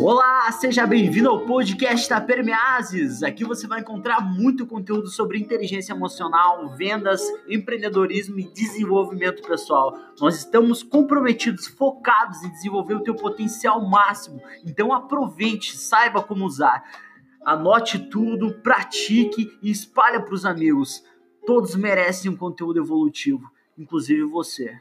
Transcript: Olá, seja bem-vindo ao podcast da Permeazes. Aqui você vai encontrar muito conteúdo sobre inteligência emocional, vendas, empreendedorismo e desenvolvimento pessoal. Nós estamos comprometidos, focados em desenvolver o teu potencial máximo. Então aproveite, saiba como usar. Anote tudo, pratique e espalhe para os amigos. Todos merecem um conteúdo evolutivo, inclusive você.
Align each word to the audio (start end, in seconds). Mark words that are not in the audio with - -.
Olá, 0.00 0.50
seja 0.50 0.84
bem-vindo 0.84 1.28
ao 1.28 1.46
podcast 1.46 2.08
da 2.08 2.20
Permeazes. 2.20 3.22
Aqui 3.22 3.44
você 3.44 3.68
vai 3.68 3.80
encontrar 3.80 4.20
muito 4.20 4.66
conteúdo 4.66 5.06
sobre 5.06 5.38
inteligência 5.38 5.92
emocional, 5.92 6.74
vendas, 6.76 7.22
empreendedorismo 7.46 8.40
e 8.40 8.52
desenvolvimento 8.52 9.40
pessoal. 9.46 9.96
Nós 10.20 10.38
estamos 10.38 10.82
comprometidos, 10.82 11.68
focados 11.68 12.42
em 12.42 12.50
desenvolver 12.50 12.94
o 12.94 13.04
teu 13.04 13.14
potencial 13.14 13.80
máximo. 13.88 14.42
Então 14.66 14.92
aproveite, 14.92 15.76
saiba 15.76 16.20
como 16.20 16.44
usar. 16.44 16.82
Anote 17.44 18.00
tudo, 18.10 18.54
pratique 18.62 19.56
e 19.62 19.70
espalhe 19.70 20.18
para 20.20 20.34
os 20.34 20.44
amigos. 20.44 21.04
Todos 21.46 21.76
merecem 21.76 22.32
um 22.32 22.36
conteúdo 22.36 22.80
evolutivo, 22.80 23.48
inclusive 23.78 24.24
você. 24.24 24.76